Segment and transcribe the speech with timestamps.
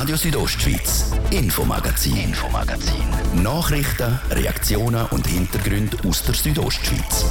[0.00, 3.04] Radio Südostschweiz, Infomagazin, Infomagazin.
[3.42, 7.26] Nachrichten, Reaktionen und Hintergründe aus der Südostschweiz.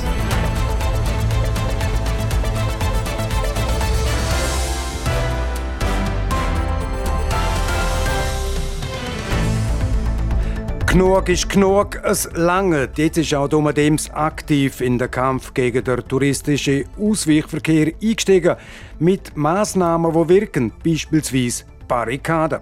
[10.86, 12.88] Genug ist genug, es lange.
[12.96, 18.58] Jetzt ist auch Domadems aktiv in den Kampf gegen den touristischen Ausweichverkehr eingestiegen.
[19.00, 22.62] Mit Massnahmen, die wirken, beispielsweise Barrikaden.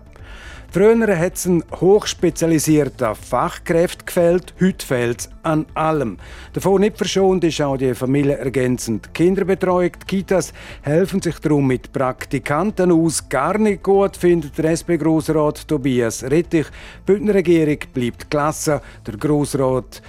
[0.70, 6.18] Früher hat es einen hochspezialisierten Fachkräfte gefällt, heute fehlt es an allem.
[6.52, 9.92] Davon nicht verschont ist auch die familienergänzende Kinderbetreuung.
[10.02, 13.30] Die Kitas helfen sich darum mit Praktikanten aus.
[13.30, 16.68] Gar nicht gut findet der SP-Grossrat Tobias Rettich.
[16.68, 18.82] Die Bündner Regierung bleibt klasse.
[19.06, 20.02] Der Grossrat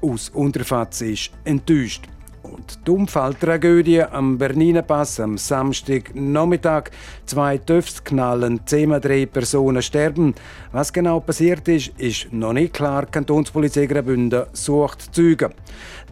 [0.00, 2.08] aus Unterfatz ist enttäuscht.
[2.52, 6.90] Und die Unfalltragödie am Berniner Pass am Samstag Nachmittag.
[7.24, 10.34] Zwei Töfts knallen, zehnmal drei Personen sterben.
[10.72, 13.06] Was genau passiert ist, ist noch nicht klar.
[13.06, 15.50] Die Kantonspolizei Graubünden sucht Züge.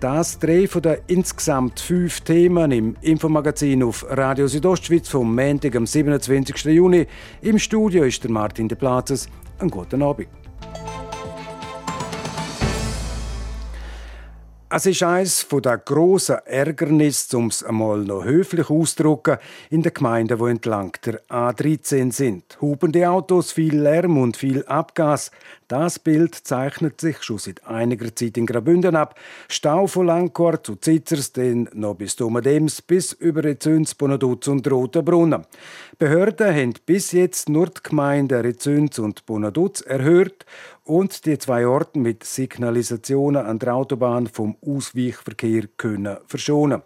[0.00, 5.86] Das drei von den insgesamt fünf Themen im Infomagazin auf Radio Südostschweiz vom Montag, am
[5.86, 6.64] 27.
[6.64, 7.06] Juni.
[7.42, 9.28] Im Studio ist der Martin de Plazes.
[9.58, 10.43] Einen guten Abend.
[14.76, 19.38] Es ist eines der grossen Ärgernisse, um es einmal noch höflich auszudrücken,
[19.70, 22.60] in den Gemeinden, die entlang der A13 sind.
[22.60, 25.30] Hubende Autos, viel Lärm und viel Abgas.
[25.68, 29.18] Das Bild zeichnet sich schon seit einiger Zeit in Graubünden ab.
[29.48, 35.46] Stau von Langquart zu Zitzers, dann noch bis Domadems, bis über Rezüns, Bonaduz und Rotenbrunnen.
[35.98, 40.44] Behörden haben bis jetzt nur die Gemeinden Rezüns und Bonaduz erhört
[40.84, 46.82] und die zwei Orte mit Signalisationen an der Autobahn vom Ausweichverkehr können verschonen.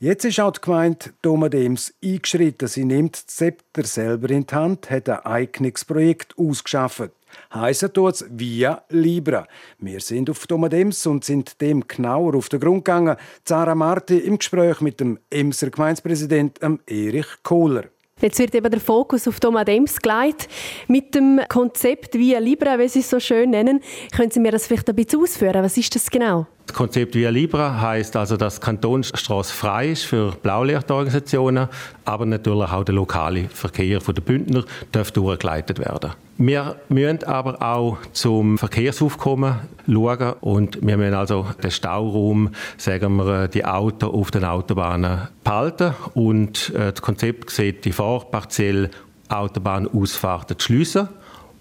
[0.00, 2.66] Jetzt ist auch die Gemeinde Domadems eingeschritten.
[2.66, 7.12] Sie nimmt das Zepter selber in die Hand, hat ein Eignungsprojekt ausgeschafft.
[7.54, 9.46] Heissen tut's Via Libra.
[9.78, 13.16] Wir sind auf Domadems und sind dem genauer auf den Grund gegangen.
[13.44, 17.84] Zara Marti im Gespräch mit dem Emser Gemeindepräsidenten Erich Kohler.
[18.20, 20.48] Jetzt wird eben der Fokus auf Thomas Dems gelegt.
[20.86, 23.80] Mit dem Konzept Via Libra, wie Sie es so schön nennen,
[24.16, 25.64] können Sie mir das vielleicht ein bisschen ausführen?
[25.64, 26.46] Was ist das genau?
[26.66, 31.68] Das Konzept Via Libra heißt also, dass die Kantonsstraße frei ist für Blaulichtorganisationen,
[32.04, 36.12] aber natürlich auch der lokale Verkehr den Bündner darf durchgeleitet werden.
[36.38, 39.56] Wir müssen aber auch zum Verkehrsaufkommen
[39.86, 45.94] schauen und wir müssen also den Stauraum, sagen wir, die Autos auf den Autobahnen behalten
[46.14, 48.90] und äh, das Konzept sieht die Vorparzelle
[49.28, 51.08] Autobahnausfahrten zu schliessen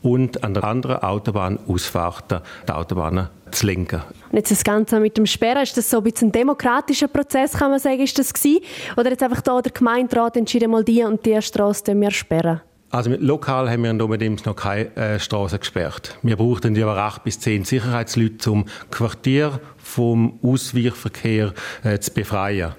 [0.01, 4.01] und an der anderen Autobahnausfahrten die Autobahnen zu lenken.
[4.29, 7.53] Und jetzt das Ganze mit dem Sperren, ist das so ein bisschen ein demokratischer Prozess,
[7.53, 8.63] kann man sagen, ist das gewesen?
[8.97, 12.61] Oder jetzt einfach da der Gemeinderat entschieden, mal die und die Straße wir sperren?
[12.91, 16.17] Also lokal haben wir in noch keine äh, Straße gesperrt.
[16.23, 22.73] Wir brauchten aber acht bis zehn Sicherheitsleute, um Quartier vom Ausweichverkehr äh, zu befreien.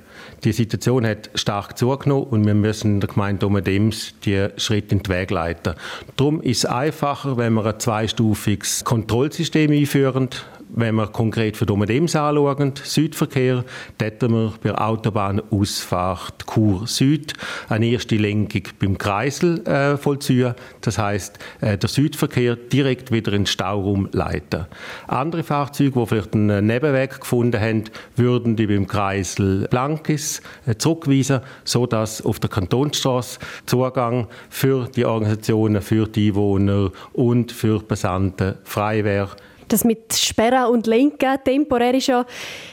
[0.44, 5.14] Die Situation hat stark zugenommen und wir müssen der Gemeinde Domedems die Schritte in den
[5.14, 5.74] Weg leiten.
[6.16, 10.30] Darum ist es einfacher, wenn wir ein zweistufiges Kontrollsystem einführen,
[10.74, 13.64] wenn wir konkret für Domedems anschauen, Südverkehr,
[14.00, 17.34] hätten wir bei Autobahnausfahrt Chur Süd
[17.68, 20.54] eine erste Lenkung beim Kreisel äh, vollziehen.
[20.80, 24.66] Das heißt, äh, der Südverkehr direkt wieder in den Stauraum leiten.
[25.06, 27.84] Andere Fahrzeuge, die vielleicht einen Nebenweg gefunden haben,
[28.16, 35.82] würden die beim Kreisel Blankis äh, zurückweisen, sodass auf der Kantonsstraße Zugang für die Organisationen,
[35.82, 39.30] für die Einwohner und für Passanten frei wäre
[39.72, 42.24] das mit Sperren und Lenken temporär ist ja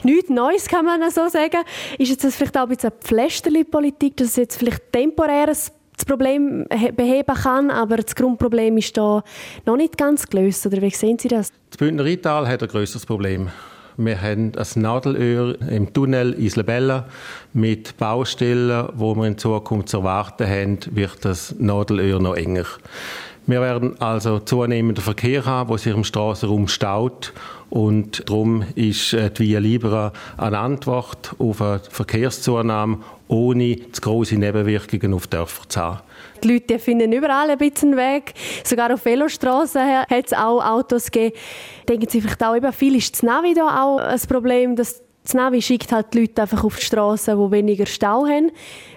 [0.03, 1.61] nichts Neues, kann man so sagen.
[1.97, 5.71] Ist jetzt das vielleicht auch ein bisschen Pflästerli-Politik, dass es jetzt vielleicht temporär das
[6.05, 6.65] Problem
[6.95, 9.23] beheben kann, aber das Grundproblem ist da
[9.65, 11.51] noch nicht ganz gelöst, oder wie sehen Sie das?
[11.69, 13.49] Das Bündner Rheintal hat ein grösseres Problem.
[13.97, 17.09] Wir haben ein Nadelöhr im Tunnel Isla Bella
[17.51, 22.65] mit Baustellen, wo wir in Zukunft zu erwarten haben, wird das Nadelöhr noch enger.
[23.49, 27.33] Wir werden also zunehmenden Verkehr haben, der sich im Straßenraum staut.
[27.71, 34.35] Und darum ist äh, die Via Libera eine Antwort auf eine Verkehrszunahme, ohne zu grosse
[34.35, 35.99] Nebenwirkungen auf Dörfer zu haben.
[36.43, 38.35] Die Leute finden überall ein bisschen Weg.
[38.63, 41.35] Sogar auf Velostraßen hat es auch Autos gegeben.
[41.87, 45.61] Denken Sie vielleicht auch, viel ist das Navi da auch ein Problem, dass Das Navi
[45.61, 48.51] schickt halt die Leute einfach auf die Straßen, die weniger Stau haben.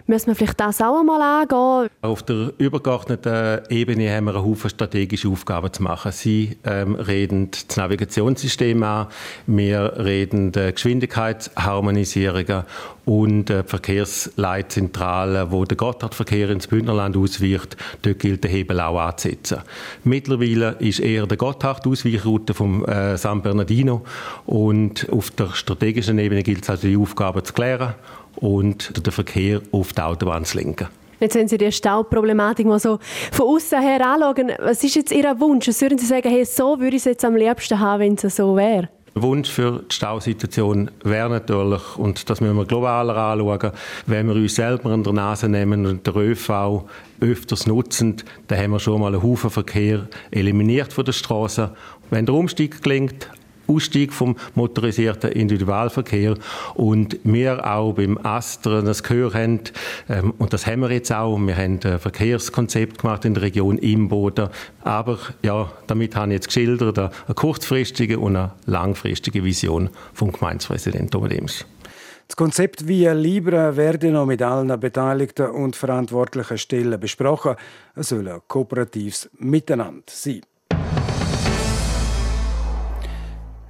[0.07, 1.89] Müssen wir vielleicht das auch einmal angehen?
[2.03, 6.11] Auf der übergeordneten Ebene haben wir einen Haufen strategische Aufgaben zu machen.
[6.11, 9.07] Sie ähm, reden das Navigationssystem an,
[9.47, 12.65] wir reden die Geschwindigkeitsharmonisierungen
[13.05, 19.59] und die Verkehrsleitzentrale, wo der Gotthardverkehr ins Bündnerland ausweicht, dort gilt der Hebel auch anzusetzen.
[20.05, 24.03] Mittlerweile ist eher der Gotthard-Ausweichroute vom äh, San Bernardino
[24.47, 27.95] und auf der strategischen Ebene gilt es also die Aufgaben zu klären
[28.37, 30.89] und den Verkehr auf die Autobahn zu lenken.
[31.21, 32.99] Jetzt, wenn Sie die Stauproblematik mal so
[33.31, 35.69] von außen her anschauen, was ist jetzt Ihr Wunsch?
[35.69, 38.35] Was würden Sie sagen, hey, so würde ich es jetzt am liebsten haben, wenn es
[38.35, 38.89] so wäre?
[39.15, 43.73] Der Wunsch für die Stausituation wäre natürlich, und das müssen wir globaler anschauen,
[44.07, 46.85] wenn wir uns selber an der Nase nehmen und den ÖV
[47.21, 48.17] öfters nutzen,
[48.49, 51.71] dann haben wir schon mal einen Haufen Verkehr eliminiert von der Straße.
[52.11, 53.29] Wenn der Umstieg gelingt,
[53.73, 56.37] Ausstieg vom motorisierten Individualverkehr
[56.75, 59.61] und wir auch beim Astra das Gehör haben,
[60.09, 63.79] ähm, und das haben wir jetzt auch, wir haben ein Verkehrskonzept gemacht in der Region
[63.79, 64.49] Imboden,
[64.83, 71.17] aber ja, damit habe ich jetzt geschildert, eine kurzfristige und eine langfristige Vision vom Gemeindepräsidenten
[71.17, 71.65] Oberdems.
[72.33, 77.57] Das Konzept Via Libra werde noch mit allen Beteiligten und verantwortlichen Stellen besprochen.
[77.95, 80.41] Es soll ein kooperatives Miteinander sein.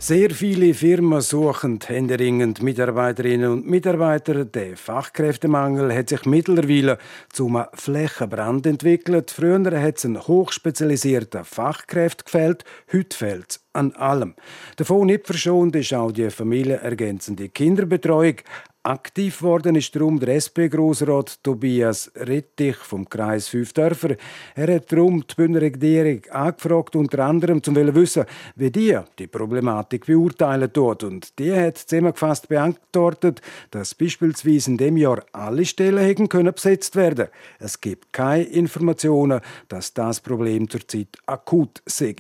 [0.05, 4.45] Sehr viele Firmen suchen händeringend Mitarbeiterinnen und Mitarbeiter.
[4.45, 6.99] Der Fachkräftemangel hat sich mittlerweile
[7.33, 9.31] zum Flächenbrand entwickelt.
[9.31, 14.35] Früher hat es einen hochspezialisierten Fachkräfte gefällt, heute fehlt es an allem.
[14.75, 18.39] Davon nicht verschont ist auch die familienergänzende Kinderbetreuung.
[18.85, 24.17] Aktiv worden ist darum der SP-Grossrat Tobias Rettich vom Kreis Fünf Dörfer.
[24.57, 28.25] Er hat darum die Bündner Regierung angefragt, unter anderem, um zu wissen,
[28.57, 31.05] wie die die Problematik beurteilen tut.
[31.05, 33.41] Und die hat zusammengefasst beantwortet,
[33.71, 37.29] dass beispielsweise in dem Jahr alle Stellen hätten können besetzt werden.
[37.61, 42.17] Es gibt keine Informationen, dass das Problem zurzeit akut sei.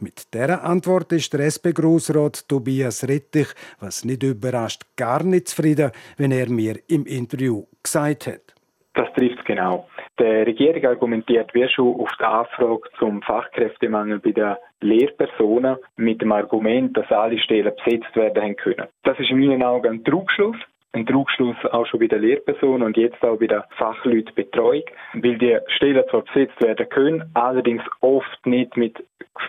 [0.00, 3.46] Mit dieser Antwort ist der SP-Grossrat Tobias Rettich,
[3.78, 8.54] was nicht überrascht, gar nicht zufrieden wenn er mir im Interview gesagt hat.
[8.94, 9.88] Das trifft genau.
[10.18, 16.32] Die Regierung argumentiert wie schon auf die Anfrage zum Fachkräftemangel bei den Lehrpersonen mit dem
[16.32, 18.88] Argument, dass alle Stellen besetzt werden können.
[19.04, 20.56] Das ist in meinen Augen ein Trugschluss
[20.92, 24.82] ein Trugschluss auch schon bei der Lehrperson und jetzt auch bei der Fachleutbetreuung,
[25.14, 28.96] weil die Stellen zwar besetzt werden können, allerdings oft nicht mit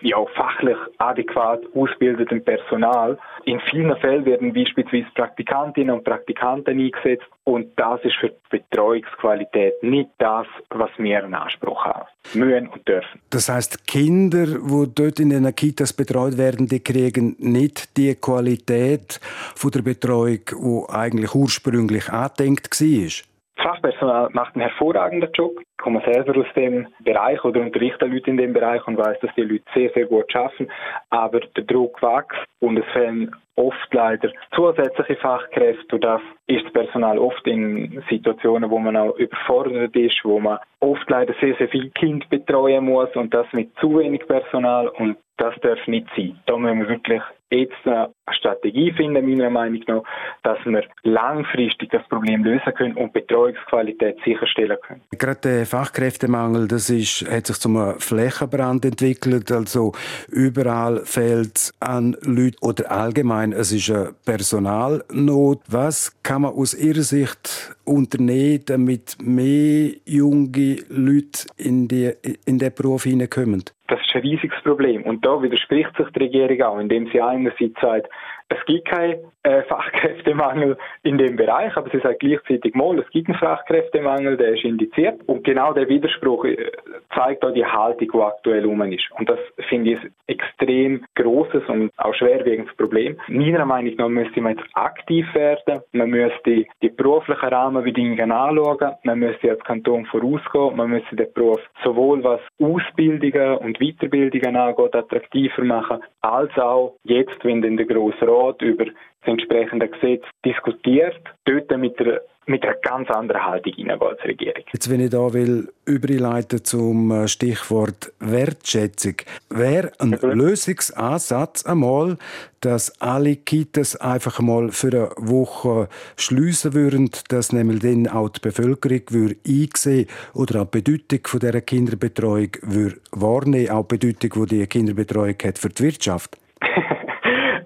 [0.01, 3.17] ja, fachlich adäquat ausgebildetem Personal.
[3.45, 9.81] In vielen Fällen werden beispielsweise Praktikantinnen und Praktikanten eingesetzt und das ist für die Betreuungsqualität
[9.81, 13.19] nicht das, was wir in Anspruch haben, müssen und dürfen.
[13.29, 19.19] Das heißt, Kinder, die dort in den Kitas betreut werden, die kriegen nicht die Qualität
[19.55, 23.31] von der Betreuung, die eigentlich ursprünglich angedenkt war?
[23.61, 25.53] Fachpersonal macht einen hervorragenden Job.
[25.59, 29.33] Ich komme selber aus dem Bereich oder unterrichte Leute in dem Bereich und weiß, dass
[29.35, 30.71] die Leute sehr, sehr gut schaffen.
[31.09, 35.95] Aber der Druck wächst und es fehlen oft leider zusätzliche Fachkräfte.
[35.95, 40.59] Und das ist das Personal oft in Situationen, wo man auch überfordert ist, wo man
[40.79, 44.87] oft leider sehr, sehr viel Kind betreuen muss und das mit zu wenig Personal.
[44.87, 46.39] Und das darf nicht sein.
[46.45, 47.21] Da müssen wir wirklich
[47.51, 50.03] jetzt eine Strategie finden, meiner Meinung nach,
[50.43, 55.01] dass wir langfristig das Problem lösen können und Betreuungsqualität sicherstellen können.
[55.11, 59.51] Gerade der Fachkräftemangel, das ist, hat sich zum Flächenbrand entwickelt.
[59.51, 59.91] Also
[60.29, 65.59] überall fehlt es an Leuten oder allgemein, es ist eine Personalnot.
[65.67, 72.11] Was kann man aus Ihrer Sicht unternehmen, damit mehr junge Leute in, die,
[72.45, 73.63] in den Beruf hineinkommen?
[73.91, 75.03] Das ist ein riesiges Problem.
[75.03, 78.07] Und da widerspricht sich die Regierung auch, indem sie einerseits sagt,
[78.47, 83.27] es gibt keinen äh, Fachkräftemangel in dem Bereich, aber sie sagt gleichzeitig mal, es gibt
[83.27, 85.19] einen Fachkräftemangel, der ist indiziert.
[85.27, 86.71] Und genau der Widerspruch äh,
[87.13, 89.11] zeigt auch die Haltung, die aktuell rum ist.
[89.17, 93.17] Und das finde ich ein extrem großes und auch schwerwiegendes Problem.
[93.27, 95.81] Meiner Meinung nach müsste man jetzt aktiv werden.
[95.91, 98.95] Man müsste die beruflichen Rahmenbedingungen anschauen.
[99.03, 100.75] Man müsste als Kanton vorausgehen.
[100.75, 107.43] Man müsste den Beruf sowohl was Ausbildungen und Weiterbildungen angeht, attraktiver machen, als auch jetzt,
[107.43, 112.75] wenn dann der grosse Rat über das entsprechende Gesetz diskutiert, dort mit der mit einer
[112.75, 114.63] ganz anderen Haltung hineingehen als Regierung.
[114.73, 119.15] Jetzt, wenn ich da will, überleiten zum äh, Stichwort Wertschätzung,
[119.49, 120.31] wäre ein mhm.
[120.31, 122.17] Lösungsansatz einmal,
[122.61, 128.39] dass alle Kitas einfach mal für eine Woche schliessen würden, dass nämlich dann auch die
[128.39, 134.47] Bevölkerung würde einsehen oder auch die Bedeutung von dieser Kinderbetreuung würde wahrnehmen, auch die Bedeutung,
[134.47, 136.37] die die Kinderbetreuung hat für die Wirtschaft.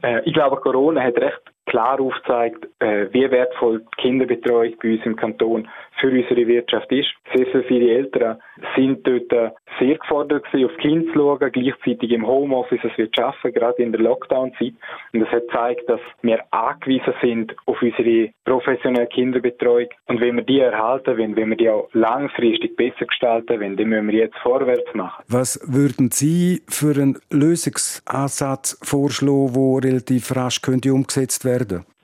[0.04, 5.06] Äh, ich glaube, Corona hat recht klar aufzeigt, äh, wie wertvoll die Kinderbetreuung bei uns
[5.06, 5.68] im Kanton
[6.00, 7.08] für unsere Wirtschaft ist.
[7.34, 8.38] Sehr, sehr viele Eltern
[8.76, 12.98] sind dort äh, sehr gefordert gewesen, auf die Kinder zu schauen, gleichzeitig im Homeoffice es
[12.98, 14.74] wird schaffen, gerade in der Lockdown-Zeit.
[15.14, 19.90] Und das hat gezeigt, dass wir angewiesen sind auf unsere professionelle Kinderbetreuung.
[20.08, 23.88] Und wenn wir die erhalten wollen, wenn wir die auch langfristig besser gestalten wollen, dann
[23.88, 25.24] müssen wir jetzt vorwärts machen.
[25.28, 31.55] Was würden Sie für einen Lösungsansatz vorschlagen, der relativ rasch könnte umgesetzt werden?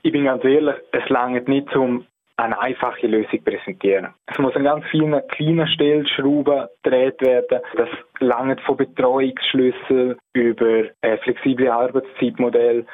[0.02, 2.06] Ich bin ganz ehrlich, es langt nicht um
[2.36, 4.08] eine einfache Lösung präsentieren.
[4.26, 7.60] Es muss an ganz vielen kleinen Stellschrauben gedreht werden.
[7.76, 7.88] Das
[8.20, 12.86] langt von Betreuungsschlüssel über äh, flexible Arbeitszeitmodell.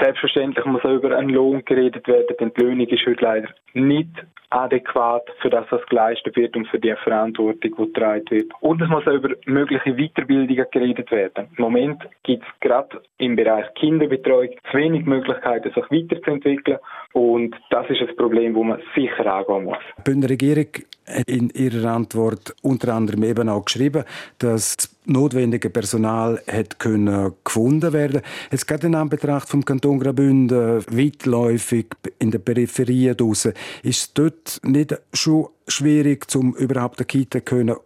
[0.00, 2.26] Selbstverständlich muss auch über einen Lohn geredet werden.
[2.38, 4.10] Die Entlöhnung ist heute leider nicht
[4.56, 8.50] adäquat für das, was geleistet wird und für die Verantwortung, die getragen wird.
[8.60, 11.48] Und es muss auch über mögliche Weiterbildungen geredet werden.
[11.56, 16.78] Im Moment gibt es gerade im Bereich Kinderbetreuung zu wenig Möglichkeiten, sich weiterzuentwickeln.
[17.12, 19.78] Und das ist ein Problem, das man sicher angehen muss.
[19.98, 20.68] Die Bündner Regierung
[21.06, 24.04] hat in ihrer Antwort unter anderem eben auch geschrieben,
[24.38, 28.22] dass das notwendige Personal hat können gefunden werden.
[28.50, 31.86] Jetzt gerade in Anbetracht vom Kanton Graubünden weitläufig
[32.18, 37.38] in der Peripherie draussen, ist dort nicht schon schwierig, um überhaupt eine Kita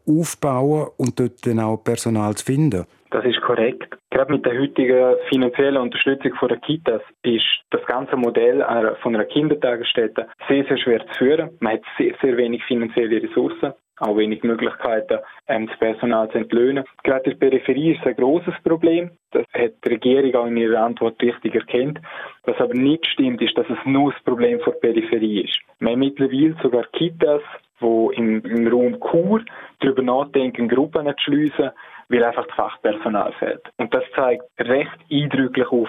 [0.06, 2.86] aufbauen und dort dann auch Personal zu finden?
[3.10, 3.96] Das ist korrekt.
[4.10, 8.64] Gerade mit der heutigen finanziellen Unterstützung von der Kitas ist das ganze Modell
[9.02, 11.50] von einer Kindertagesstätte sehr, sehr schwer zu führen.
[11.60, 16.84] Man hat sehr, sehr wenig finanzielle Ressourcen, auch wenig Möglichkeiten, ähm, das Personal zu entlöhnen.
[17.04, 19.10] Gerade in der Peripherie ist ein großes Problem.
[19.30, 22.00] Das hat die Regierung auch in ihrer Antwort richtig erkannt.
[22.44, 25.58] Was aber nicht stimmt, ist, dass es nur das Problem der Peripherie ist.
[25.78, 27.42] Man hat mittlerweile sogar Kitas,
[27.80, 29.42] die im, im Raum Kur
[29.80, 31.70] darüber nachdenken, Gruppen zu schliessen,
[32.08, 33.62] weil einfach das Fachpersonal fehlt.
[33.76, 35.88] Und das zeigt recht eindrücklich auf,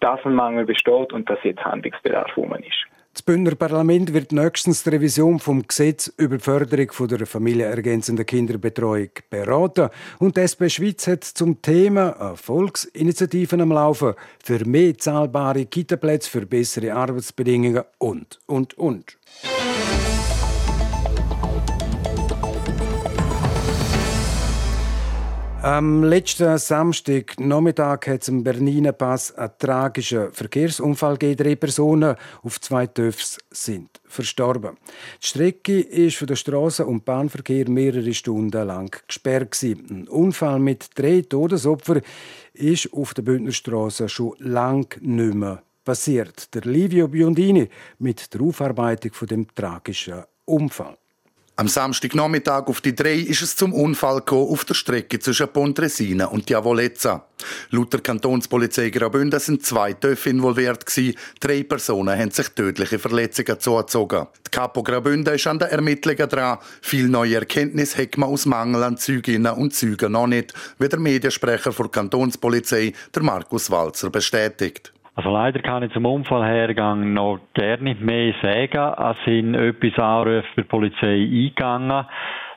[0.00, 2.86] dass ein Mangel besteht und dass jetzt Handlungsbedarf rum ist.
[3.12, 8.24] Das Bündner Parlament wird nächstens die Revision vom Gesetz über die Förderung von der familienergänzenden
[8.24, 9.90] Kinderbetreuung beraten.
[10.18, 16.46] Und die SP Schweiz hat zum Thema Volksinitiativen am Laufen für mehr zahlbare Kitaplätze, für
[16.46, 19.18] bessere Arbeitsbedingungen und, und, und.
[25.62, 31.44] Am letzten Samstag Nachmittag hat es im Berniner Pass einen tragischen Verkehrsunfall gegeben.
[31.44, 34.76] Drei Personen auf zwei Dörfs sind verstorben.
[35.22, 39.56] Die Strecke ist für den Straßen- und Bahnverkehr mehrere Stunden lang gesperrt.
[39.62, 42.02] Ein Unfall mit drei Todesopfern
[42.54, 46.52] ist auf der Bündnerstraße schon lange nicht mehr passiert.
[46.56, 47.68] Der Livio Biondini
[48.00, 50.96] mit der Aufarbeitung von dem tragischen Unfall.
[51.54, 56.24] Am Samstagnachmittag auf die drei ist es zum Unfall gekommen auf der Strecke zwischen Pontresina
[56.24, 57.26] und Diavolezza.
[57.68, 61.14] Laut der Kantonspolizei Graubünden sind zwei Töpfe involviert gewesen.
[61.40, 64.28] Drei Personen haben sich tödliche Verletzungen zugezogen.
[64.46, 66.58] Die Capo Graubünden ist an den Ermittlungen dran.
[66.80, 70.98] Viel neue Erkenntnisse hat man aus Mangel an Zeuginnen und Zeugen noch nicht, wie der
[70.98, 74.90] Mediensprecher der Kantonspolizei, der Markus Walzer, bestätigt.
[75.14, 78.94] Also leider kann ich zum Unfallhergang noch gerne nicht mehr sagen.
[79.10, 82.06] Es sind etwas Anrufe die Polizei eingegangen.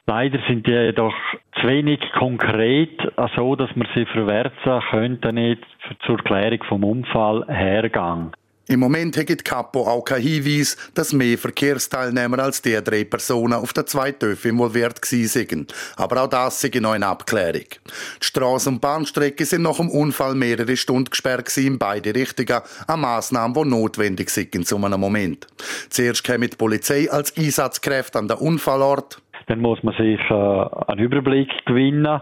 [0.08, 1.16] Leider sind die jedoch
[1.60, 2.98] zu wenig konkret,
[3.36, 5.64] so dass man sie verwerten könnte nicht
[6.06, 8.32] zur Klärung vom Unfallhergang.
[8.68, 13.74] Im Moment hat Capo auch keinen Hinweis, dass mehr Verkehrsteilnehmer als die drei Personen auf
[13.74, 15.68] der zweiten Töpfe involviert waren.
[15.98, 17.66] Aber auch das sei noch eine Abklärung.
[18.22, 22.98] Die Straßen- und Bahnstrecken sind nach dem Unfall mehrere Stunden gesperrt in beide Richtungen, eine
[22.98, 25.46] Massnahme, die notwendig sind in so einem Moment.
[25.90, 29.22] Zuerst käme die Polizei als Einsatzkräfte an den Unfallort.
[29.48, 32.20] Dann muss man sich äh, einen Überblick gewinnen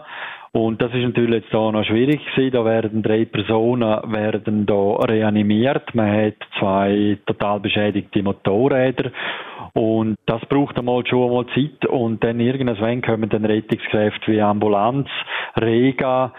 [0.56, 2.54] und das ist natürlich jetzt auch noch schwierig gewesen.
[2.54, 3.82] Da werden drei Personen
[4.14, 5.96] werden da reanimiert.
[5.96, 9.12] Man hat zwei total beschädigte Motorräder.
[9.74, 11.88] Und das braucht einmal schon einmal Zeit.
[11.88, 15.10] Und dann irgendwann kommen dann Rettungskräfte wie Ambulanz,
[15.60, 16.32] Rega,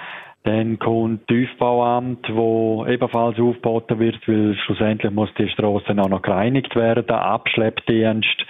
[0.44, 6.76] dann kommt Tiefbauamt, wo ebenfalls aufgeboten wird, weil schlussendlich muss die Straße auch noch gereinigt
[6.76, 8.44] werden, Abschleppdienst,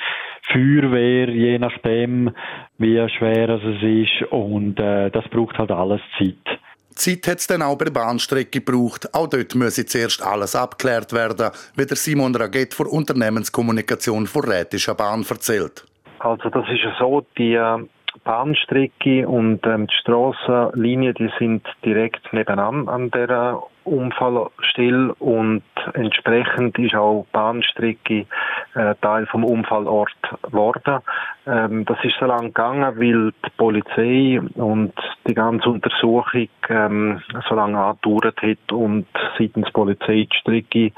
[0.53, 2.31] Feuerwehr, je nachdem,
[2.79, 4.31] wie schwer es ist.
[4.31, 6.61] Und äh, das braucht halt alles Zeit.
[6.95, 9.13] Zeit hat es dann auch bei der Bahnstrecke gebraucht.
[9.15, 14.95] Auch dort müsse zuerst alles abgeklärt werden, wie der Simon Raget vor Unternehmenskommunikation vor Rätischer
[14.95, 15.85] Bahn erzählt.
[16.21, 17.79] Also das ist ja so, die äh,
[18.23, 25.63] Bahnstrecke und ähm, die Strassenlinie, die sind direkt nebenan an der Unfallstelle und
[25.95, 28.27] entsprechend ist auch Bahnstrecke
[28.75, 31.01] äh, Teil vom Unfallort geworden.
[31.47, 34.93] Ähm, das ist so lange gegangen, weil die Polizei und
[35.29, 39.07] die ganze Untersuchung ähm, so lange angedauert hat und
[39.39, 40.27] seitens Polizei.
[40.33, 40.93] Die Strecke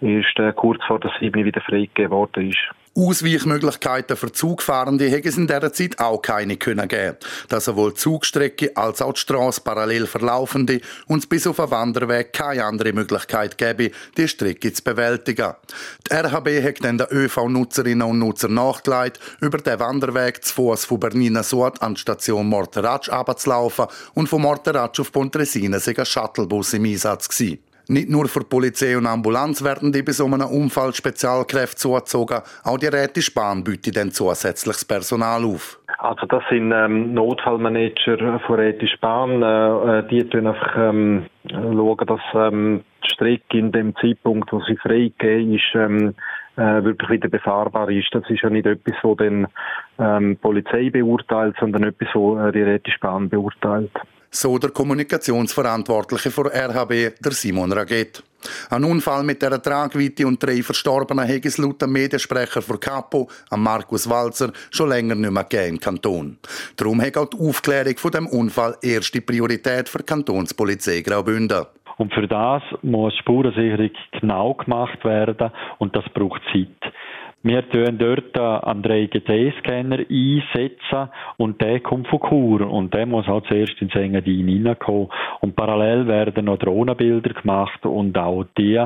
[0.00, 2.50] ist äh, kurz vor der 7 wieder freigegeben worden.
[2.50, 2.70] Ist.
[2.94, 7.16] Ausweichmöglichkeiten für Zugfahrende hätte es in dieser Zeit auch keine können geben.
[7.48, 12.32] Dass sowohl die Zugstrecke als auch die Strasse parallel verlaufende und bis auf einen Wanderweg
[12.32, 15.54] keine andere Möglichkeit gäbe, die Strecke zu bewältigen.
[16.10, 21.00] Die RHB hat dann den ÖV-Nutzerinnen und Nutzer nachgelegt, über den Wanderweg zu Fuß von
[21.00, 26.72] Bernina Sort an die Station Morteratsch abzulaufen und von Morteratsch auf Pontresina sei ein Shuttlebus
[26.74, 27.67] im Einsatz gewesen.
[27.90, 32.76] Nicht nur für Polizei und Ambulanz werden die bei so einem Unfall Spezialkräfte zugezogen, auch
[32.76, 35.80] die Rätische Bahn bietet dann zusätzliches Personal auf.
[35.96, 39.42] Also das sind ähm, Notfallmanager von Rätische Bahn.
[39.42, 44.60] Äh, äh die tun einfach ähm, schauen, dass ähm, die Strecke in dem Zeitpunkt, wo
[44.60, 46.14] sie freigegeben ist, ähm,
[46.56, 48.08] äh, wirklich wieder befahrbar ist.
[48.12, 49.46] Das ist ja nicht etwas, wo dann
[49.98, 53.92] ähm, Polizei beurteilt, sondern etwas, wo äh, die Rätische Bahn beurteilt
[54.30, 58.22] so der Kommunikationsverantwortliche für RHB, der Simon Raget.
[58.70, 64.08] Ein Unfall mit der Tragweite und drei Verstorbenen es laut dem Mediensprecher für Capo, Markus
[64.08, 66.38] Walzer, schon länger nicht mehr gegeben im Kanton.
[66.76, 71.66] Darum hat auch die Aufklärung von dem Unfall erste Priorität für die Kantonspolizei Graubünden.
[71.96, 76.92] Und für das muss Spurensicherung genau gemacht werden und das braucht Zeit.
[77.42, 83.46] Wir tun dort einen 3GT-Scanner einsetzen und der kommt von Chur und der muss halt
[83.46, 85.08] zuerst ins Engadin reinkommen.
[85.40, 88.84] Und parallel werden noch Drohnenbilder gemacht und auch die,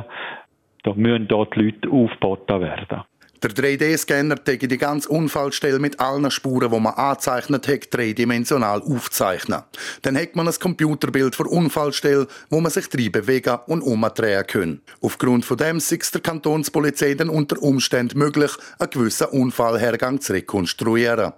[0.82, 3.11] da müssen dort die Leute aufgeboten werden.
[3.42, 9.64] Der 3D-Scanner täge die ganze Unfallstelle mit allen Spuren, die man angezeichnet hat, dreidimensional aufzeichnen.
[10.02, 14.80] Dann hat man ein Computerbild für Unfallstelle, wo man sich drin bewegen und umdrehen kann.
[15.00, 21.32] Aufgrund von dem ist der Kantonspolizei dann unter Umständen möglich, einen gewissen Unfallhergang zu rekonstruieren.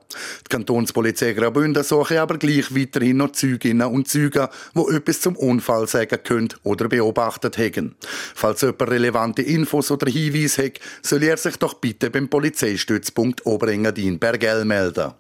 [0.45, 5.89] Die Kantonspolizei Graubünden suche aber gleich weiterhin noch Zeuginnen und Zeugen, die etwas zum Unfall
[5.89, 7.97] sagen können oder beobachtet haben.
[8.35, 13.47] Falls jemand relevante Infos oder Hinweise hat, soll er sich doch bitte bitte beim Polizeistützpunkt
[13.47, 15.13] Oberengadin Bergell melden.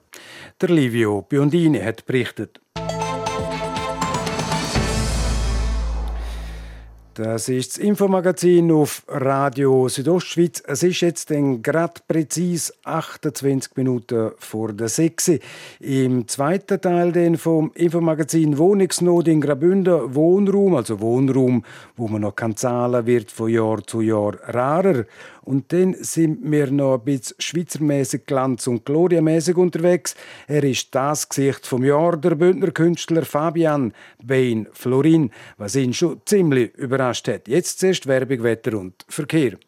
[0.61, 2.61] Der Livio Biondini hat berichtet.
[7.15, 10.65] Das ist das Infomagazin auf Radio Südostschweiz.
[10.67, 15.39] Es ist jetzt gerade präzise 28 Minuten vor der 6.
[15.79, 21.65] Im zweiten Teil den vom Infomagazin Wohnungsnot in Graubünden Wohnraum, also Wohnraum,
[21.97, 25.05] wo man noch kann zahlen wird von Jahr zu Jahr rarer.
[25.45, 30.15] Und dann sind wir noch ein bisschen schweizermäßig Glanz- und Gloriamäßig unterwegs.
[30.47, 36.21] Er ist das Gesicht vom Jahr, der Bündner Künstler Fabian Bain Florin, was ihn schon
[36.25, 37.49] ziemlich überrascht hat.
[37.49, 39.59] Jetzt zuerst Werbung, Wetter und Verkehr.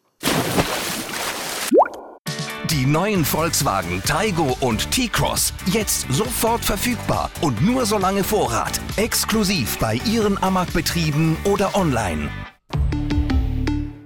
[2.69, 8.79] Die neuen Volkswagen Taigo und T-Cross jetzt sofort verfügbar und nur so lange Vorrat.
[8.97, 12.29] Exklusiv bei Ihren Amag-Betrieben oder online.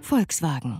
[0.01, 0.79] Volkswagen.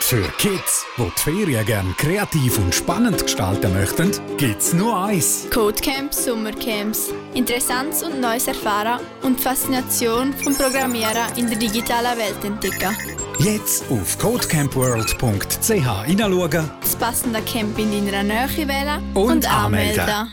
[0.00, 5.46] Für Kids, die die Ferien gerne kreativ und spannend gestalten möchten, gibt's nur eins.
[5.52, 7.12] Codecamps, Sommercamps.
[7.34, 12.96] Interessantes und Neues erfahren und die Faszination vom Programmieren in der digitalen Welt entdecken.
[13.38, 16.70] Jetzt auf codecampworld.ch hineinschauen.
[16.80, 20.00] Das passende Camp in deiner Nähe wählen und, und anmelden.
[20.00, 20.32] anmelden.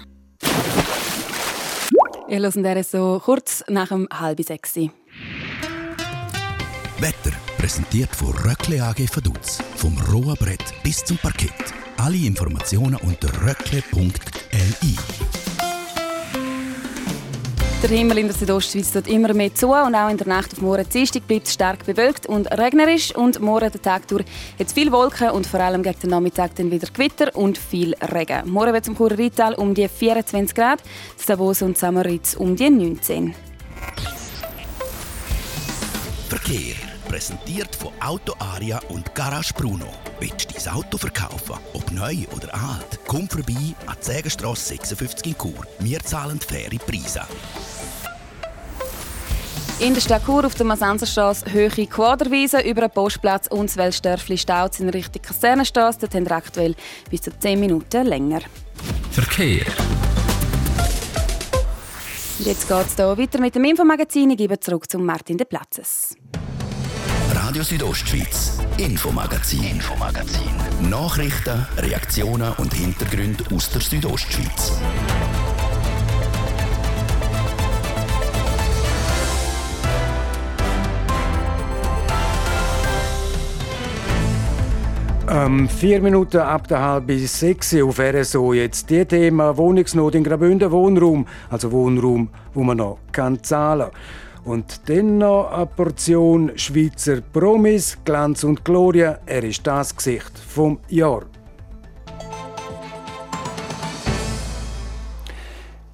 [2.30, 4.76] Ihr hört so kurz nach dem halb sechs.
[7.00, 9.60] Wetter präsentiert von Röckle AG Vaduz.
[9.76, 11.52] Vom rohen Brett bis zum Parkett.
[11.98, 14.96] Alle Informationen unter röckle.li.
[17.82, 20.62] Der Himmel in der Südostschweiz wird immer mehr zu und auch in der Nacht auf
[20.62, 24.26] morgen Dienstag bleibt es stark bewölkt und regnerisch und morgen den Tag durch
[24.60, 28.50] hat viel Wolken und vor allem gegen den Nachmittag dann wieder Gewitter und viel Regen.
[28.50, 30.82] Morgen wird es im Rital um die 24 Grad,
[31.26, 33.36] Davos und Samaritz um die 19.
[36.28, 36.76] Verkehr.
[37.08, 39.88] Präsentiert von Auto Aria und Garage Bruno.
[40.20, 41.56] Willst du dein Auto verkaufen?
[41.74, 43.00] Ob neu oder alt?
[43.08, 45.66] Komm vorbei an die Sägenstrasse 56 in Chur.
[45.80, 47.22] Wir zahlen faire Preise.
[49.80, 54.38] In der Stadt Chur auf der Masanserstraße höhere Quaderwiese über den Postplatz und das Weltstörfli
[54.38, 56.00] Stauz in Richtung Kasernenstraße.
[56.02, 56.76] Dort haben wir aktuell
[57.10, 58.42] bis zu 10 Minuten länger.
[59.12, 59.66] Verkehr.
[62.40, 64.30] Und jetzt geht es hier weiter mit dem Infomagazin.
[64.30, 66.16] Ich gebe zurück zu Martin de Platzes.
[67.34, 70.52] Radio Südostschweiz, Infomagazin, Infomagazin.
[70.90, 74.74] Nachrichten, Reaktionen und Hintergründe aus der Südostschweiz.
[85.30, 90.24] Ähm, vier Minuten ab der halb bis sechs auf RSO jetzt die Thema Wohnungsnot in
[90.24, 93.90] Graubünden, Wohnraum, also Wohnraum, wo man noch kann zahlen.
[94.46, 99.20] Und dann noch eine Portion Schweizer Promis, Glanz und Gloria.
[99.26, 101.24] Er ist das Gesicht vom Jahr.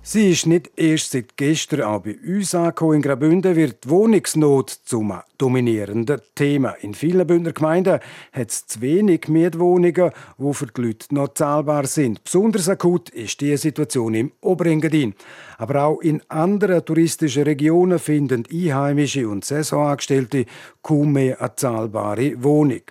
[0.05, 2.95] Sie ist nicht erst seit gestern auch bei uns angekommen.
[2.95, 6.71] In Graubünden wird die Wohnungsnot zum dominierenden Thema.
[6.81, 7.99] In vielen Bündner Gemeinden
[8.33, 12.21] hat es zu wenig Mietwohnungen, die für die Leute noch zahlbar sind.
[12.21, 15.15] Besonders akut ist die Situation im Oberengadin.
[15.57, 20.47] Aber auch in anderen touristischen Regionen finden Einheimische und Saisonangestellte
[20.81, 22.81] kaum mehr eine zahlbare Wohnung.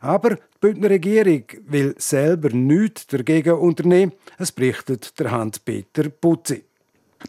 [0.00, 4.12] Aber die Bündner Regierung will selber nichts dagegen unternehmen.
[4.38, 6.64] Es berichtet der Hans-Peter Putzi.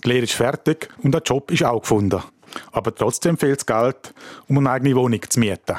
[0.03, 2.21] Die Lehre ist fertig und der Job ist auch gefunden.
[2.71, 4.13] Aber trotzdem fehlt das Geld,
[4.47, 5.77] um eine eigene Wohnung zu mieten.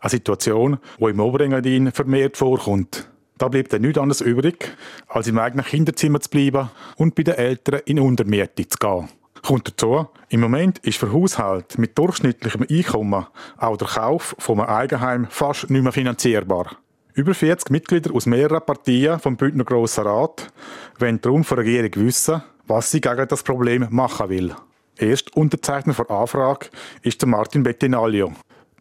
[0.00, 3.08] Eine Situation, die im Oberengadin vermehrt vorkommt.
[3.38, 4.76] Da bleibt dann nichts anderes übrig,
[5.08, 9.08] als im eigenen Kinderzimmer zu bleiben und bei den Eltern in Untermiete zu gehen.
[9.42, 13.26] Kommt dazu, im Moment ist für Haushalte mit durchschnittlichem Einkommen
[13.58, 16.76] auch der Kauf von einem Eigenheim fast nicht mehr finanzierbar.
[17.14, 20.52] Über 40 Mitglieder aus mehreren Partien vom Bündner Grossen Rat
[20.98, 24.54] wollen darum von der Regierung wissen, was sie gegen das Problem machen will.
[24.98, 26.68] Erst Unterzeichner der Anfrage
[27.02, 28.32] ist der Martin Bettinalio.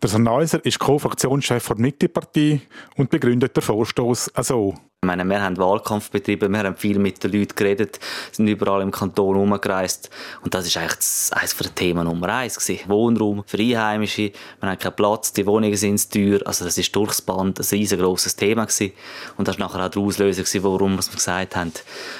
[0.01, 2.61] Der Sennheiser ist Co-Fraktionschef der Mitte-Partei
[2.95, 4.75] und begründet den Vorstoß so.
[5.05, 7.99] Meine, wir haben Wahlkampf betrieben, wir haben viel mit den Leuten geredet,
[8.31, 10.09] sind überall im Kanton umgereist
[10.41, 12.89] und das ist eigentlich das, eines der Themen Nummer eins gewesen.
[12.89, 17.21] Wohnraum für Einheimische, man hat keinen Platz, die Wohnungen sind teuer, also das ist durchs
[17.21, 18.93] Band ein riesengroßes Thema gewesen
[19.37, 21.71] und das war nachher auch Auslöser gewesen, warum wir gesagt haben,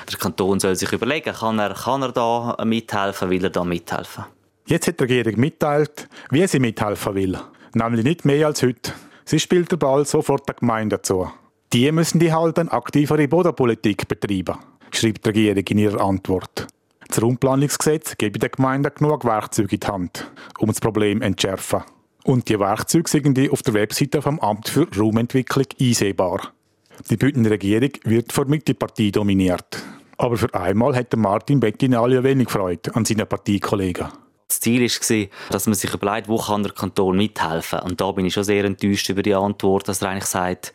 [0.10, 4.26] der Kanton soll sich überlegen, kann er, kann er da mithelfen, will er da mithelfen.
[4.68, 7.38] Jetzt hat die Regierung mitteilt, wie sie mithelfen will,
[7.74, 8.94] nämlich nicht mehr als heute.
[9.26, 11.30] Sie spielt den Ball sofort der Gemeinde zu.
[11.76, 14.56] Die müssen die halt eine aktivere Bodenpolitik betreiben,
[14.92, 16.68] schreibt die Regierung in ihrer Antwort.
[17.10, 21.82] Das Raumplanungsgesetz gebe den Gemeinden genug Werkzeuge in die Hand, um das Problem zu entschärfen.
[22.24, 26.54] Und die Werkzeuge sind die auf der Webseite vom Amt für Raumentwicklung einsehbar.
[27.10, 29.84] Die Bündner Regierung wird von Mittepartie dominiert.
[30.16, 34.08] Aber für einmal hat Martin Bettinalio wenig Freude an seinen Parteikollegen.
[34.48, 37.80] Das Ziel war, dass man sich überlegt, wo kann der Kanton mithelfen.
[37.80, 40.72] Und da bin ich schon sehr enttäuscht über die Antwort, dass er eigentlich sagt,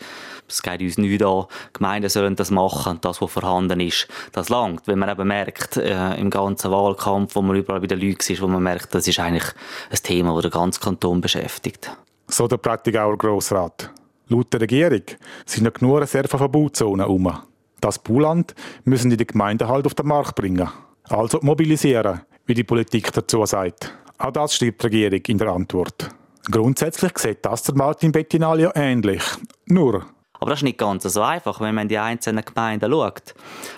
[0.49, 4.49] es geht uns nicht an, Gemeinden sollen das machen und das, was vorhanden ist, das
[4.49, 4.89] langt.
[4.89, 8.43] Wenn man eben merkt, äh, im ganzen Wahlkampf, wo man überall bei den Leuten ist,
[8.43, 9.47] wo man merkt, das ist eigentlich
[9.91, 11.97] ein Thema, das den ganzen Kanton beschäftigt.
[12.27, 13.91] So der Prättigauer Grossrat.
[14.27, 15.03] Laut der Regierung
[15.47, 17.39] sind noch genug Reserveverbotszonen herum.
[17.81, 18.55] Das Bauland
[18.85, 20.69] müssen die Gemeinden halt auf den Markt bringen.
[21.05, 23.93] Also mobilisieren, wie die Politik dazu sagt.
[24.19, 26.09] Auch das schreibt die Regierung in der Antwort.
[26.51, 29.23] Grundsätzlich sieht das der Martin Bettinalio ähnlich.
[29.67, 30.05] Nur,
[30.41, 33.35] aber das ist nicht ganz so einfach, wenn man in die einzelnen Gemeinden schaut.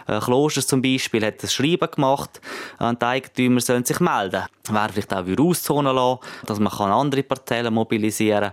[0.06, 2.40] Äh, Klosters zum Beispiel hat ein Schreiben gemacht,
[2.78, 4.44] äh, die Eigentümer sollen sich melden.
[4.70, 8.52] Wäre vielleicht auch auszonen lassen, dass man andere Parzellen mobilisieren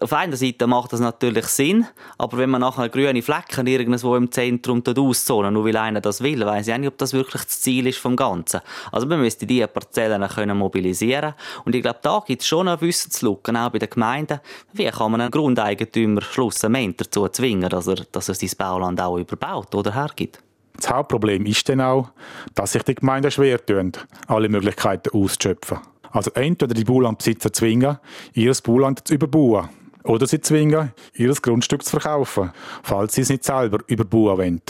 [0.00, 1.86] Auf einer Seite macht das natürlich Sinn,
[2.18, 6.44] aber wenn man nachher grüne Flecken irgendwo im Zentrum auszonen, nur weil einer das will,
[6.44, 8.60] weiß ich nicht, ob das wirklich das Ziel ist vom Ganzen.
[8.90, 12.80] Also man müsste diese Parzellen können mobilisieren und ich glaube, da gibt es schon eine
[12.80, 14.40] Wissenslücke, auch bei den Gemeinden.
[14.72, 19.00] Wie kann man einen Grundeigentümer schlussendlich dazu dazu zwingen, dass er, dass er sein Bauland
[19.00, 20.38] auch überbaut oder hergibt.
[20.76, 22.10] Das Hauptproblem ist dann auch,
[22.54, 23.92] dass sich die Gemeinden schwer tun,
[24.26, 25.78] alle Möglichkeiten auszuschöpfen.
[26.12, 27.98] Also entweder die Baulandbesitzer zwingen,
[28.34, 29.68] ihr Bauland zu überbauen,
[30.04, 32.50] oder sie zwingen, ihr Grundstück zu verkaufen,
[32.82, 34.62] falls sie es nicht selber überbauen wollen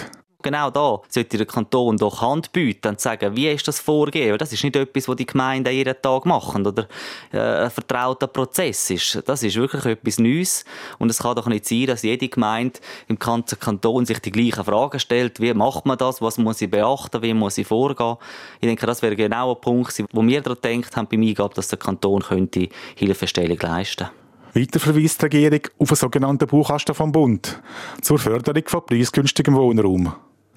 [0.42, 4.36] genau da sollte der Kanton doch Hand bieten und sagen, wie ist das Vorgehen?
[4.38, 6.86] Das ist nicht etwas, was die Gemeinden jeden Tag machen oder
[7.32, 9.22] äh, ein vertrauter Prozess ist.
[9.26, 10.64] Das ist wirklich etwas Neues
[10.98, 14.64] und es kann doch nicht sein, dass jede Gemeinde im ganzen Kanton sich die gleichen
[14.64, 15.40] Fragen stellt.
[15.40, 16.20] Wie macht man das?
[16.20, 17.22] Was muss ich beachten?
[17.22, 18.16] Wie muss ich vorgehen?
[18.60, 21.68] Ich denke, das wäre genau ein Punkt, wo wir daran gedacht haben beim Eingabe, dass
[21.68, 24.22] der Kanton könnte Hilfestellung leisten könnte.
[24.54, 27.62] Weiter verweist die Regierung auf einen sogenannten Buchkasten vom Bund
[28.02, 30.12] zur Förderung von preisgünstigem Wohnraum.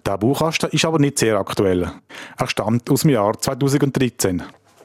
[0.05, 1.91] Der Buchkasten ist aber nicht sehr aktuell.
[2.37, 4.43] Er stammt aus dem Jahr 2013.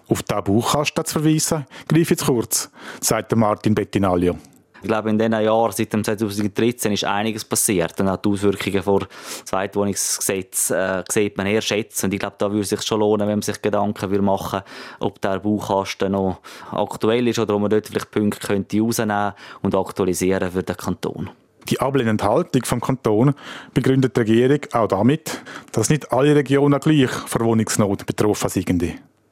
[0.09, 2.70] Auf diesen Buchkasten zu verweisen, greife ich kurz,
[3.02, 4.38] sagt Martin Bettinalio.
[4.83, 8.00] Ich glaube, in diesen Jahren, seit 2013, ist einiges passiert.
[8.00, 12.06] Und auch die Auswirkungen des Zweitwohnungsgesetzes äh, sieht man eher schätzen.
[12.06, 14.64] Und ich glaube, da würde es sich schon lohnen, wenn man sich Gedanken machen würde,
[15.00, 16.40] ob der Baukasten noch
[16.72, 21.30] aktuell ist oder ob man dort vielleicht Punkte könnte rausnehmen und aktualisieren für den Kanton.
[21.68, 23.35] Die ablehnende Haltung vom Kanton
[23.75, 25.42] begründet die Regierung auch damit,
[25.73, 28.83] dass nicht alle Regionen gleich von Wohnungsnot betroffen sind.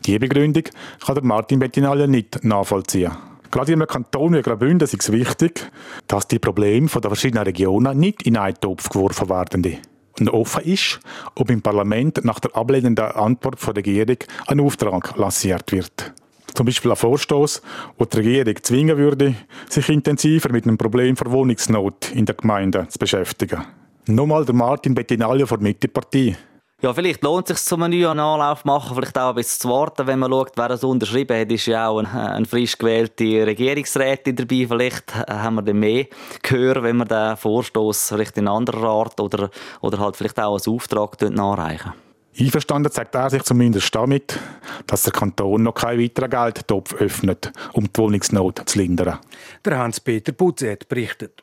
[0.04, 0.64] Diese Begründung
[1.04, 3.12] kann Martin Bettinale nicht nachvollziehen.
[3.50, 5.70] Gerade in einem Kanton wie Graubünden ist es wichtig,
[6.06, 9.78] dass die Probleme der verschiedenen Regionen nicht in einen Topf geworfen werden.
[10.20, 11.00] Und offen ist,
[11.34, 16.12] ob im Parlament nach der ablehnenden Antwort der Regierung ein Auftrag lanciert wird.
[16.58, 17.62] Zum Beispiel ein Vorstoß,
[17.98, 19.36] wo die Regierung zwingen würde,
[19.68, 23.64] sich intensiver mit dem Problem der Wohnungsnot in der Gemeinde zu beschäftigen.
[24.08, 26.36] Nochmal der Martin Bettinaglia von der Mittepartei.
[26.82, 30.08] Ja, vielleicht lohnt es sich, zum neuen Anlauf machen, vielleicht auch ein bisschen zu warten,
[30.08, 34.34] wenn man schaut, wer das unterschrieben hat, ist ja auch eine, eine frisch gewählte Regierungsrätin
[34.34, 34.66] dabei.
[34.68, 36.06] Vielleicht haben wir dann mehr
[36.42, 39.48] gehört, wenn wir den Vorstoß vielleicht in anderer Art oder,
[39.80, 41.92] oder halt vielleicht auch als Auftrag nachreichen.
[42.38, 44.38] Einverstanden zeigt er sich zumindest damit,
[44.86, 49.18] dass der Kanton noch keinen weiteren Geldtopf öffnet, um die Wohnungsnot zu lindern.
[49.64, 51.42] Der Hans-Peter Putze hat berichtet.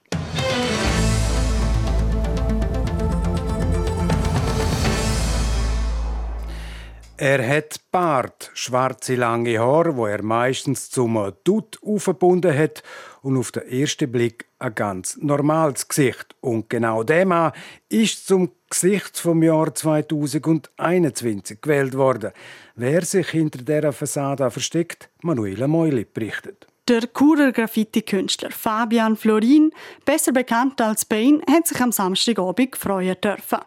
[7.17, 12.83] Er hat Bart, schwarze lange Haare, wo er meistens zum Dutt aufgebunden hat
[13.21, 16.35] und auf den ersten Blick ein ganz normales Gesicht.
[16.41, 17.53] Und genau Mann
[17.87, 22.33] ist zum Gesicht vom Jahr 2021 gewählt worden.
[22.75, 26.67] Wer sich hinter dieser Fassade versteckt, Manuela Meuli berichtet.
[26.89, 29.71] Der Churer Graffiti-Künstler Fabian Florin,
[30.03, 33.59] besser bekannt als Bane, hat sich am Samstagabend freuen dürfen.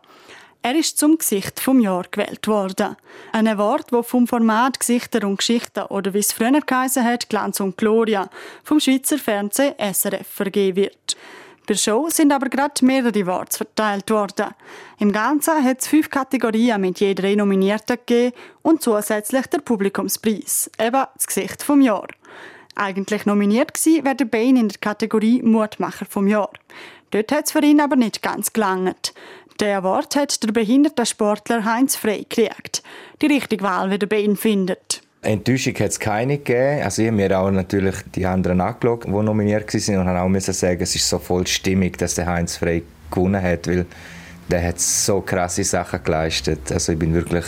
[0.60, 2.94] Er ist zum Gesicht vom Jahr gewählt worden.
[3.32, 7.60] Ein Award, wo vom Format Gesichter und Geschichten oder wie es früher geheißen hat, Glanz
[7.60, 8.28] und Gloria,
[8.62, 11.16] vom Schweizer Fernsehen SRF vergeben wird.
[11.68, 14.54] Der Show sind aber gerade mehrere Awards verteilt worden.
[14.98, 20.70] Im Ganzen hat es fünf Kategorien mit je drei Nominierten gegeben und zusätzlich der Publikumspreis,
[20.78, 22.08] eben das Gesicht vom Jahr.
[22.74, 26.52] Eigentlich nominiert war wäre der Bane in der Kategorie Mutmacher vom Jahr.
[27.10, 29.12] Dort hat es für ihn aber nicht ganz gelangt.
[29.60, 32.82] Der Award hat der behinderte Sportler Heinz Frey gekriegt.
[33.20, 35.02] Die richtige Wahl, wie der Bein findet.
[35.22, 36.82] Enttäuschung hat es keine gegeben.
[36.82, 40.28] Also ich habe mir auch natürlich die anderen angeschaut, die nominiert waren und habe auch
[40.28, 43.86] müssen sagen, es ist so voll stimmig, dass der Heinz Frey gewonnen hat, weil
[44.48, 46.70] der hat so krasse Sachen geleistet.
[46.70, 47.44] Also ich bin wirklich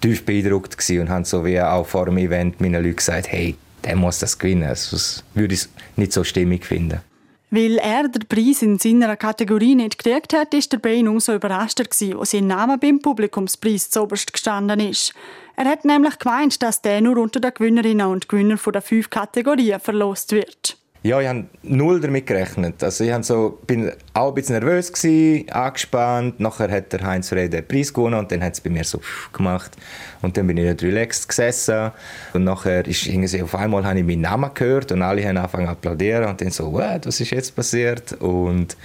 [0.00, 3.96] tief beeindruckt und habe so wie auch vor dem Event meinen Leuten gesagt, hey, der
[3.96, 4.74] muss das gewinnen.
[4.74, 7.00] Sonst würde ich es nicht so stimmig finden.
[7.50, 11.84] Weil er den Preis in seiner Kategorie nicht gekriegt hat, ist der Bain umso überraschter
[11.84, 15.14] gewesen, als sein Name beim Publikumspreis zuoberst gestanden ist.
[15.56, 19.80] Er hat nämlich gemeint, dass der nur unter den Gewinnerinnen und Gewinnern der fünf Kategorien
[19.80, 20.76] verlost wird.
[21.08, 22.84] Ja, ich habe null damit gerechnet.
[22.84, 26.38] Also ich so, bin auch ein bisschen nervös, gewesen, angespannt.
[26.38, 29.00] Nachher hat der Heinz Frey den Preis gewonnen und dann hat es bei mir so
[29.32, 29.74] gemacht.
[30.20, 31.92] Und dann bin ich nicht relaxed gesessen.
[32.34, 35.64] Und nachher ist irgendwie auf einmal habe ich meinen Namen gehört und alle haben angefangen
[35.64, 36.28] zu applaudieren.
[36.28, 38.12] Und dann so, what, was ist jetzt passiert?
[38.20, 38.76] Und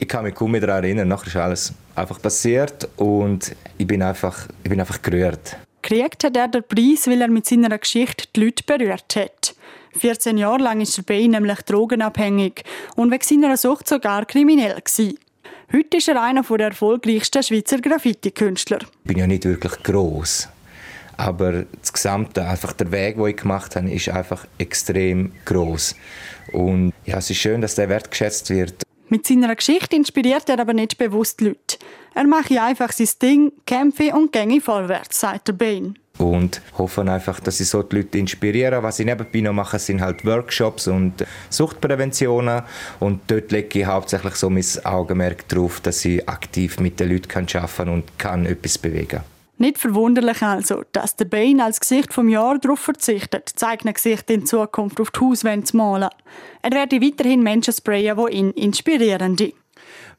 [0.00, 1.06] ich kann mich kaum mehr daran erinnern.
[1.06, 5.56] Nachher ist alles einfach passiert und ich bin einfach, ich bin einfach gerührt.
[5.82, 9.54] Kriegt hat er den Preis, weil er mit seiner Geschichte die Leute berührt hat.
[9.98, 12.62] 14 Jahre lang ist der Bey nämlich drogenabhängig
[12.96, 15.18] und wegen seiner Sucht sogar kriminell gewesen.
[15.72, 18.78] Heute ist er einer der erfolgreichsten Schweizer Graffiti-Künstler.
[18.80, 20.48] Ich bin ja nicht wirklich gross,
[21.16, 25.94] aber das Gesamte, einfach der Weg, den ich gemacht habe, ist einfach extrem groß.
[26.52, 28.82] Und ja, es ist schön, dass der wertgeschätzt wird.
[29.08, 31.78] Mit seiner Geschichte inspiriert er aber nicht bewusst Leute.
[32.14, 37.40] Er mache einfach sein Ding, kämpfe und gänge vorwärts, sagt der Bane und hoffen einfach,
[37.40, 38.82] dass ich so die Leute inspirieren.
[38.82, 42.62] Was ich nebenbei noch mache, sind halt Workshops und Suchtpräventionen
[43.00, 47.30] und dort lege ich hauptsächlich so mein Augenmerk darauf, dass ich aktiv mit den Leuten
[47.30, 49.20] arbeiten kann und kann etwas bewegen
[49.60, 54.46] nicht verwunderlich also, dass der Bain als Gesicht vom Jahr darauf verzichtet, sein Gesicht in
[54.46, 56.08] Zukunft auf die Hauswände zu malen.
[56.62, 59.36] Er werde weiterhin Menschen sprayen, die ihn inspirieren.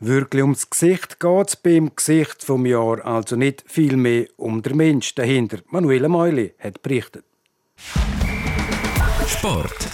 [0.04, 4.76] Wirklich ums Gesicht geht es beim Gesicht vom Jahr, also nicht viel mehr um den
[4.76, 5.60] Mensch dahinter.
[5.70, 7.24] Manuela Meuli hat berichtet.
[9.28, 9.88] Sport.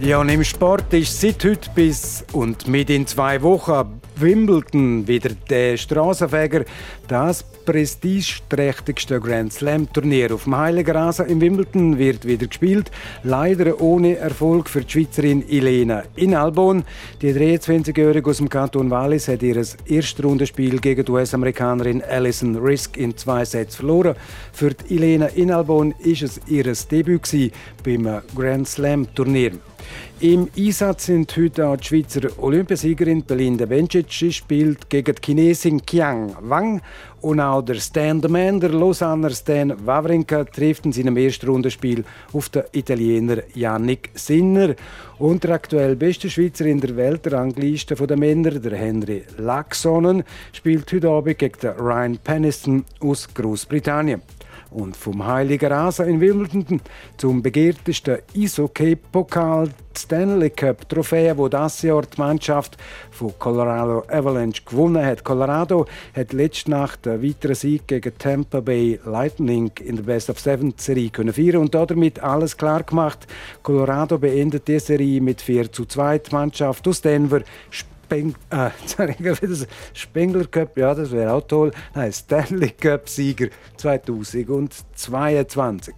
[0.00, 5.34] Ja, und im Sport ist seit heute bis und mit in zwei Wochen Wimbledon wieder
[5.50, 6.64] der Straßenfeger
[7.08, 12.90] das prestigeträchtigste Grand Slam Turnier auf dem Heiligen Rasen in Wimbledon wird wieder gespielt.
[13.22, 16.84] Leider ohne Erfolg für die Schweizerin Elena Inalbon.
[17.22, 22.96] Die 23-Jährige aus dem Kanton Wallis hat ihr erstes Rundenspiel gegen die US-Amerikanerin Alison Risk
[22.96, 24.16] in zwei Sätzen verloren.
[24.52, 27.28] Für die Elena Inalbon ist es ihr Debüt
[27.82, 29.52] beim Grand Slam Turnier.
[30.20, 34.10] Im Einsatz sind heute auch die Schweizer Olympiasiegerin Belinda Bencic.
[34.10, 36.80] Sie spielt gegen die Chinesin Qiang Wang
[37.24, 42.04] und auch der Stan the Man, der Lausanner Stan Wawrinka, trifft in seinem ersten Rundenspiel
[42.34, 44.74] auf den Italiener Yannick Sinner.
[45.18, 51.08] Und der aktuell beste Schweizer in der Weltrangliste der Männer, der Henry Laxonen, spielt heute
[51.08, 54.20] Abend gegen den Ryan Peniston aus Großbritannien.
[54.74, 56.80] Und vom Heiligen Rasen in Wimbledon
[57.16, 62.76] zum begehrtesten Eishockey-Pokal Stanley Cup Trophäe, wo das Jahr die Mannschaft
[63.12, 65.22] von Colorado Avalanche gewonnen hat.
[65.22, 70.40] Colorado hat letzte Nacht einen weiteren Sieg gegen Tampa Bay Lightning in der Best of
[70.40, 73.28] Seven Serie können feiern und damit alles klar gemacht.
[73.62, 76.18] Colorado beendet die Serie mit 4 zu 2.
[76.18, 77.42] Die Mannschaft aus Denver
[78.10, 78.70] Äh,
[79.94, 81.70] Spengler Cup, ja, das wäre auch toll.
[81.94, 85.94] Nein, Stanley Cup Sieger 2022.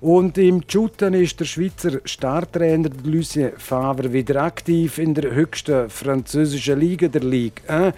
[0.00, 6.78] Und im Shooten ist der Schweizer Startrainer Lucien Favre wieder aktiv in der höchsten französischen
[6.78, 7.64] Liga der Ligue.
[7.68, 7.92] Äh?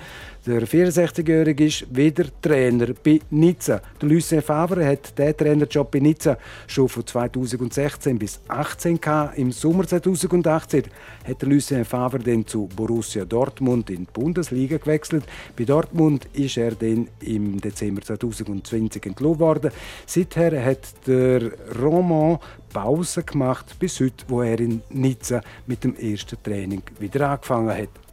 [0.47, 3.83] Der 64-Jährige ist wieder Trainer bei Nizza.
[4.01, 9.39] Der Lucien Favre hat den Trainerjob bei Nizza schon von 2016 bis 2018 gehabt.
[9.39, 10.85] Im Sommer 2018
[11.27, 15.25] hat der Lucien Favre dann zu Borussia Dortmund in die Bundesliga gewechselt.
[15.57, 19.73] Bei Dortmund ist er dann im Dezember 2020 entlassen worden.
[20.07, 21.51] Seither hat der
[21.83, 22.39] Roman
[22.73, 28.06] Pause gemacht bis heute, wo er in Nizza mit dem ersten Training wieder angefangen hat.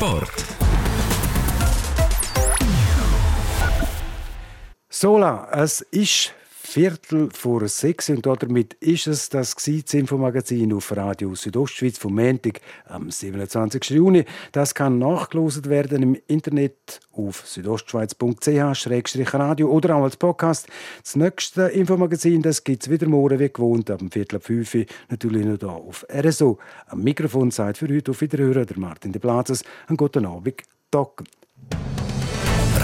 [0.00, 0.32] Sport.
[4.88, 6.32] Sola, es ist
[6.72, 13.10] Viertel vor sechs und damit ist es das Infomagazin auf Radio Südostschweiz vom Montag am
[13.10, 13.90] 27.
[13.90, 14.24] Juni.
[14.52, 20.68] Das kann nachgelost werden im Internet auf südostschweiz.ch-radio oder auch als Podcast.
[21.02, 24.76] Das nächste Infomagazin gibt es wieder morgen wie gewohnt ab Viertel ab fünf
[25.08, 26.60] natürlich noch hier auf RSO.
[26.86, 29.64] Am Mikrofon seid für heute auf Wiederhören der Martin de Plazes.
[29.88, 31.24] Einen guten Abend, Doc.